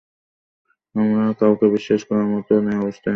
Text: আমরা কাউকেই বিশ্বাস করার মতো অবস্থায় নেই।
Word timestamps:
আমরা 0.95 1.23
কাউকেই 1.39 1.71
বিশ্বাস 1.75 2.01
করার 2.07 2.27
মতো 2.27 2.51
অবস্থায় 2.77 2.99
নেই। 2.99 3.09